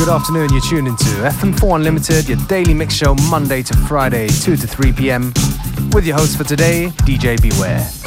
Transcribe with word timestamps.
good 0.00 0.08
afternoon. 0.08 0.50
You're 0.50 0.62
tuned 0.62 0.88
into 0.88 1.04
FM4 1.04 1.76
Unlimited, 1.76 2.26
your 2.26 2.38
daily 2.48 2.72
mix 2.72 2.94
show 2.94 3.14
Monday 3.28 3.62
to 3.62 3.76
Friday, 3.76 4.28
2 4.28 4.56
to 4.56 4.66
3 4.66 4.92
p.m. 4.92 5.34
With 5.92 6.06
your 6.06 6.16
host 6.16 6.38
for 6.38 6.44
today, 6.44 6.86
DJ 7.04 7.40
Beware. 7.42 7.99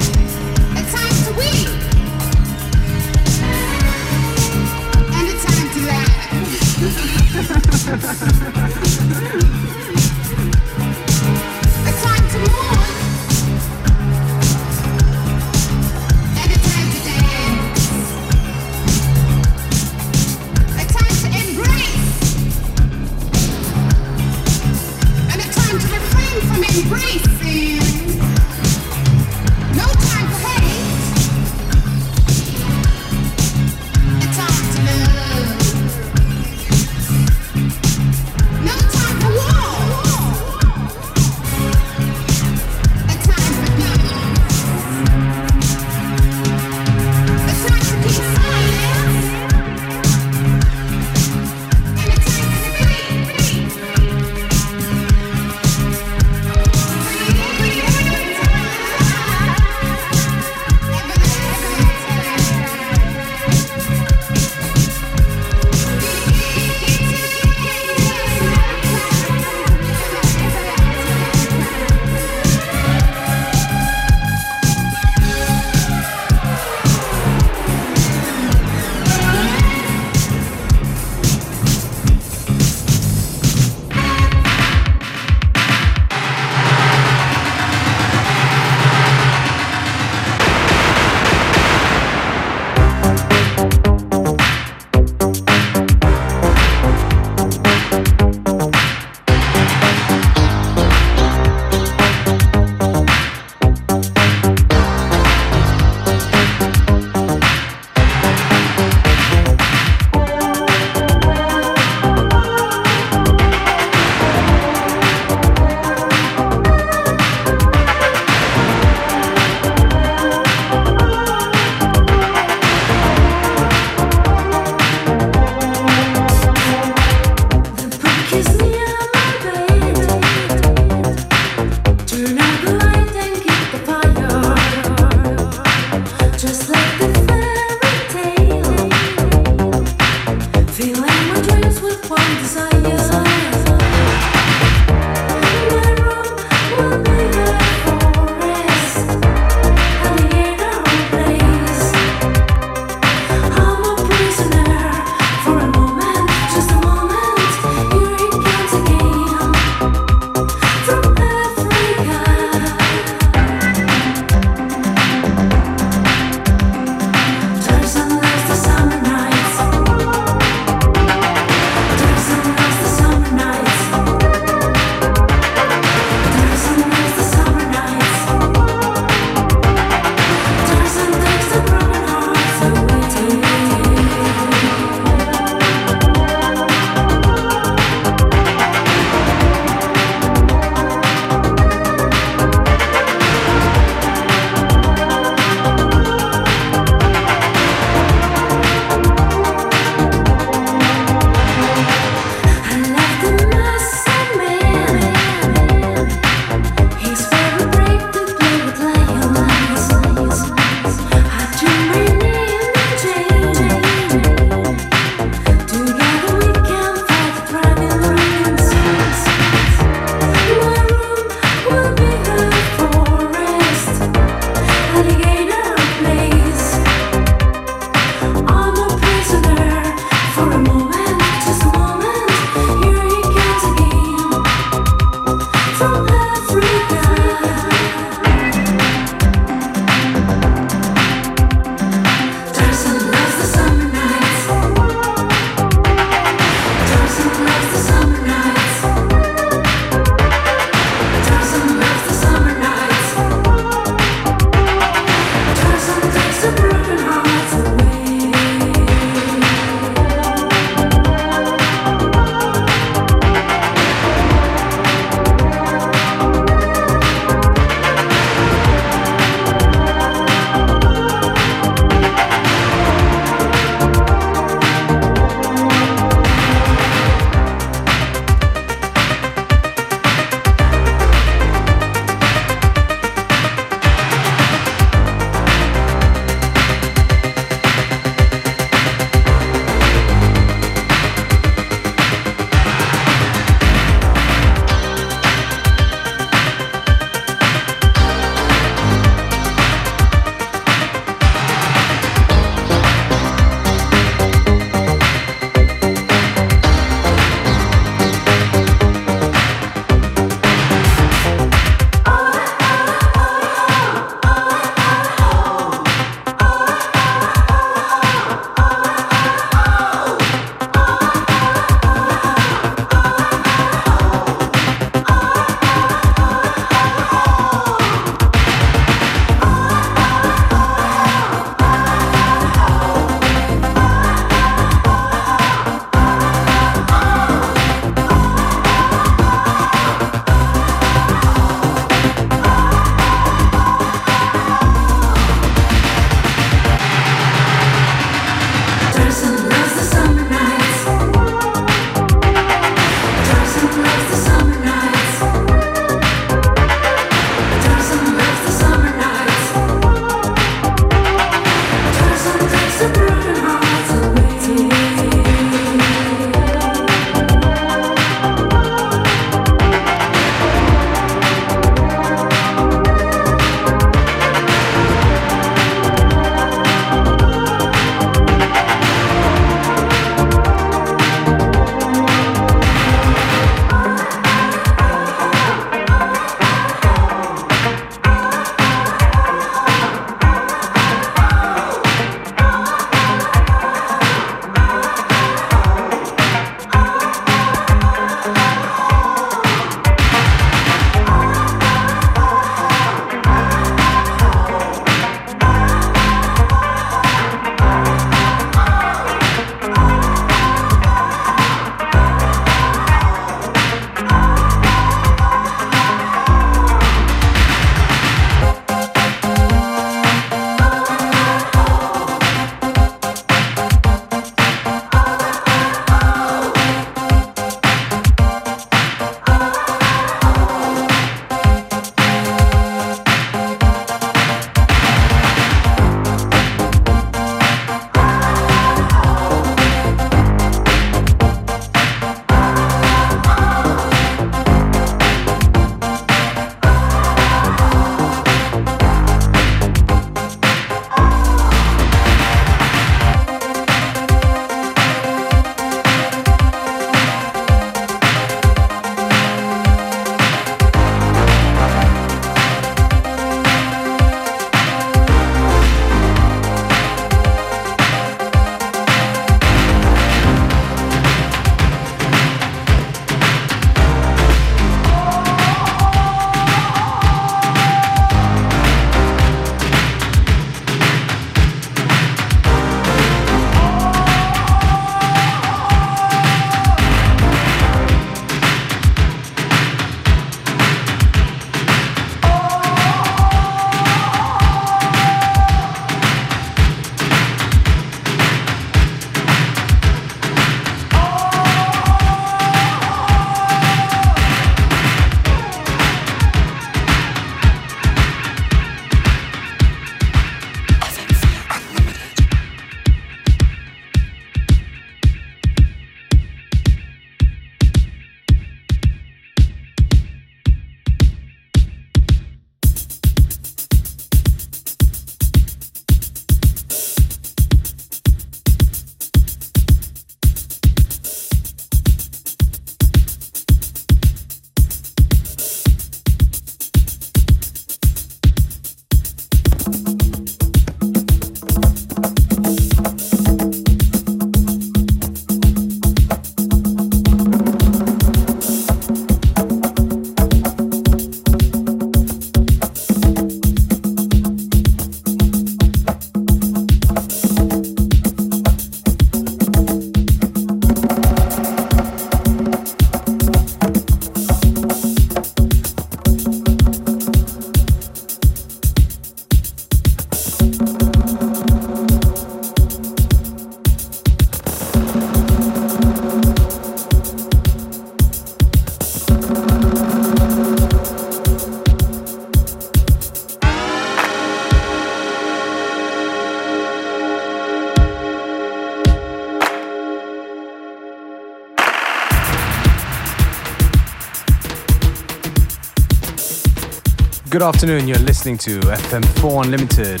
Good 597.42 597.56
afternoon, 597.56 597.88
you're 597.88 597.98
listening 597.98 598.38
to 598.38 598.60
FM4 598.60 599.44
Unlimited 599.44 600.00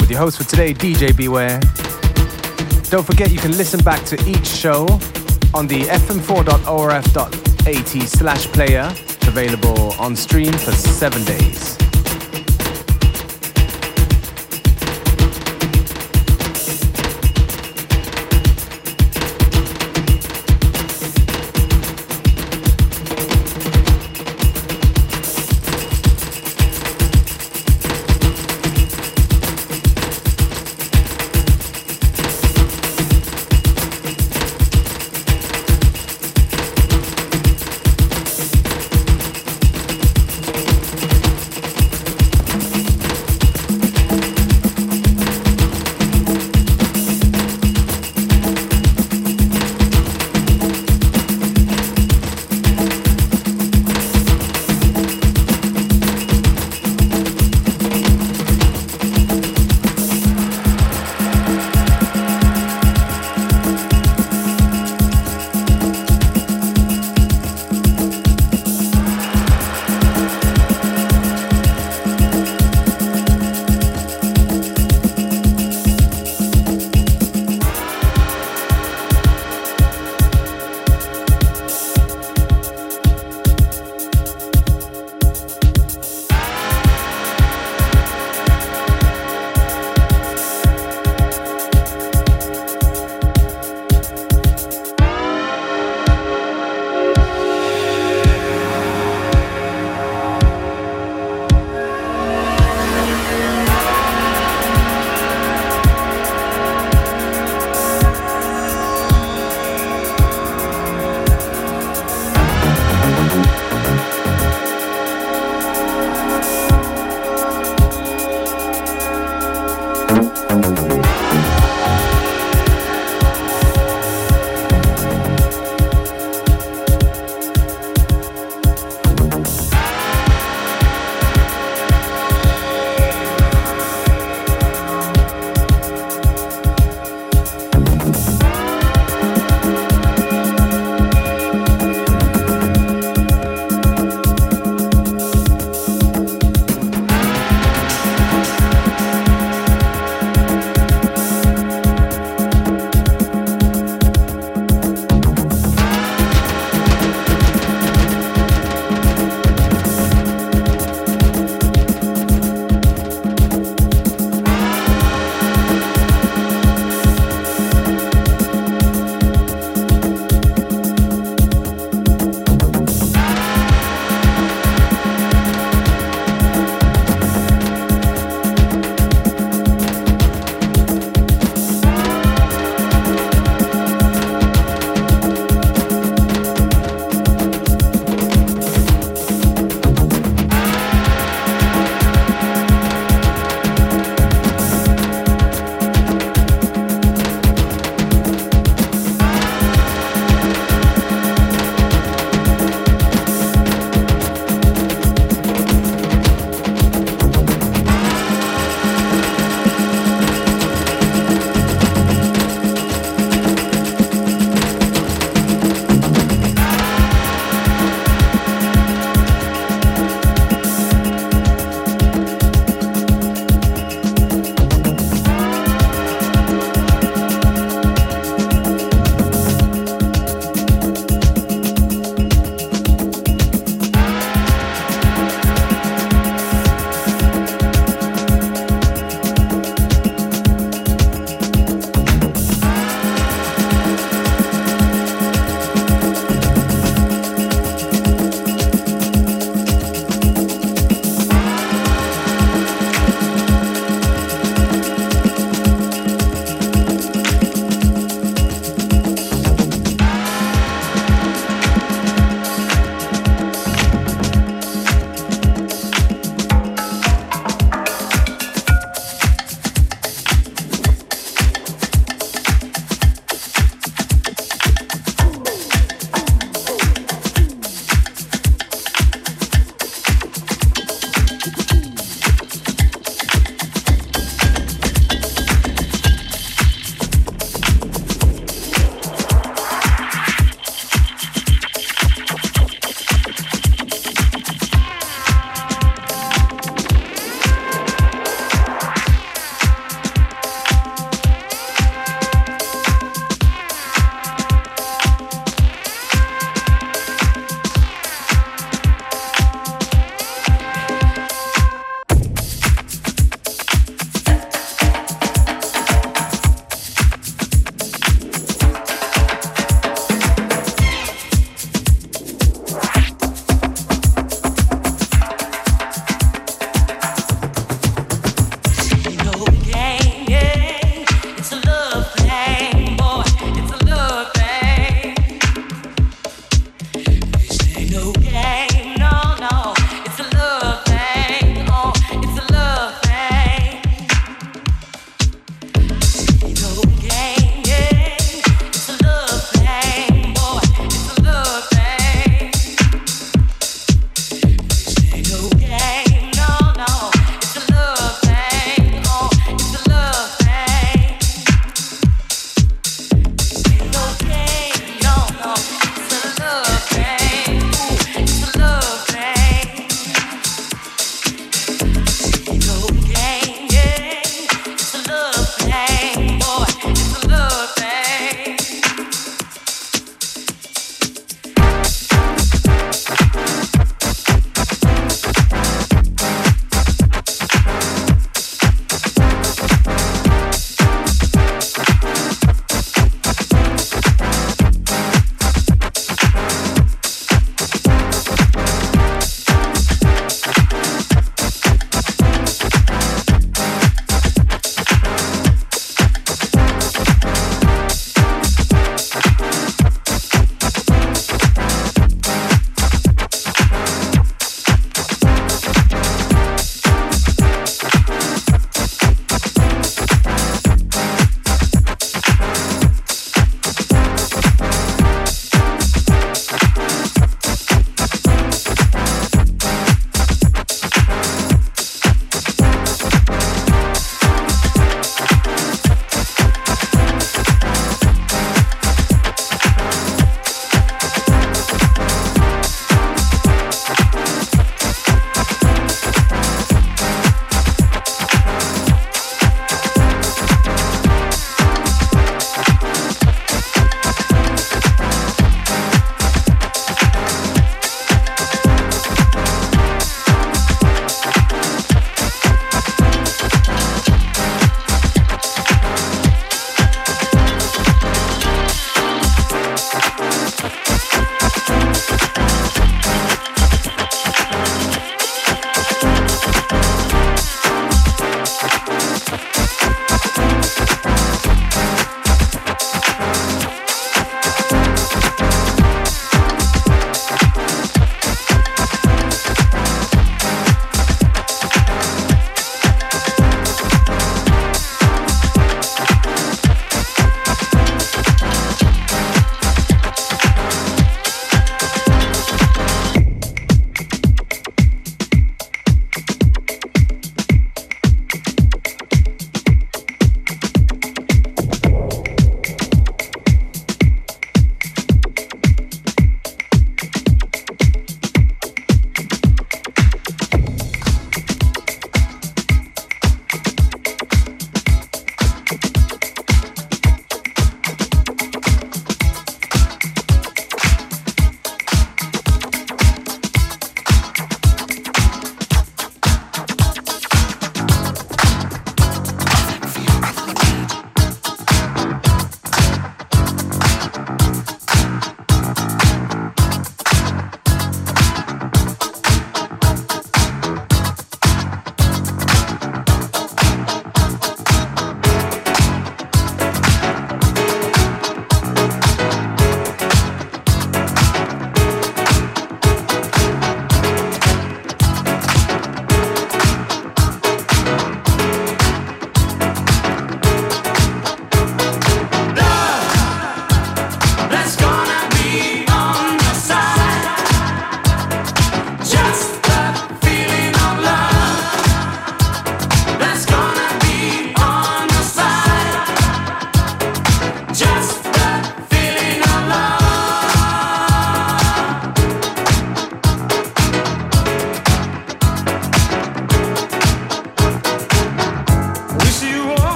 with 0.00 0.10
your 0.10 0.18
host 0.18 0.38
for 0.38 0.44
today, 0.44 0.72
DJ 0.72 1.14
Beware. 1.14 1.60
Don't 2.88 3.04
forget 3.04 3.30
you 3.30 3.38
can 3.38 3.54
listen 3.58 3.84
back 3.84 4.02
to 4.06 4.16
each 4.26 4.46
show 4.46 4.86
on 5.52 5.66
the 5.66 5.82
fm4.orf.at 5.82 8.08
slash 8.08 8.46
player, 8.46 8.90
available 9.28 9.92
on 10.00 10.16
stream 10.16 10.54
for 10.54 10.72
seven 10.72 11.22
days. 11.24 11.77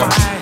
Come. 0.00 0.39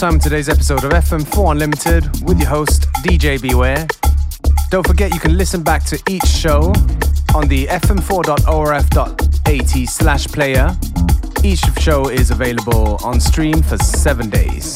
Halftime 0.00 0.14
in 0.14 0.20
today's 0.20 0.48
episode 0.48 0.82
of 0.84 0.92
FM4 0.92 1.50
Unlimited 1.50 2.04
with 2.22 2.38
your 2.38 2.48
host, 2.48 2.86
DJ 3.04 3.38
Beware. 3.38 3.86
Don't 4.70 4.86
forget 4.86 5.12
you 5.12 5.20
can 5.20 5.36
listen 5.36 5.62
back 5.62 5.84
to 5.84 6.02
each 6.08 6.24
show 6.24 6.72
on 7.34 7.48
the 7.48 7.66
fm4.orf.at 7.66 8.28
slash 9.90 10.26
player. 10.28 10.74
Each 11.44 11.60
show 11.82 12.08
is 12.08 12.30
available 12.30 12.98
on 13.04 13.20
stream 13.20 13.62
for 13.62 13.76
seven 13.76 14.30
days. 14.30 14.74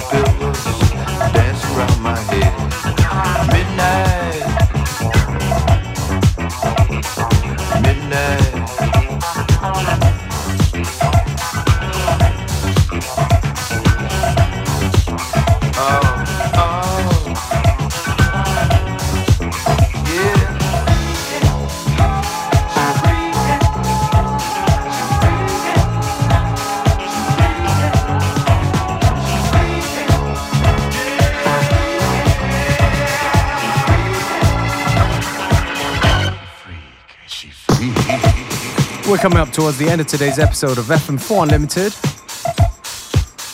feel 0.00 0.49
coming 39.20 39.38
up 39.38 39.52
towards 39.52 39.76
the 39.76 39.86
end 39.86 40.00
of 40.00 40.06
today's 40.06 40.38
episode 40.38 40.78
of 40.78 40.86
FM4 40.86 41.42
Unlimited. 41.42 41.92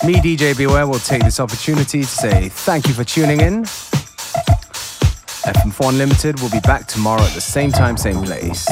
Me, 0.07 0.15
DJ 0.21 0.57
Beware, 0.57 0.87
will 0.87 1.01
take 1.01 1.25
this 1.25 1.41
opportunity 1.41 2.03
to 2.03 2.07
say 2.07 2.49
thank 2.49 2.87
you 2.87 2.95
for 2.95 3.03
tuning 3.03 3.41
in. 3.41 3.65
FM4 5.45 5.89
Unlimited 5.89 6.41
will 6.41 6.51
be 6.51 6.61
back 6.61 6.87
tomorrow 6.87 7.23
at 7.23 7.33
the 7.33 7.41
same 7.41 7.73
time, 7.73 7.97
same 7.97 8.23
place. 8.23 8.65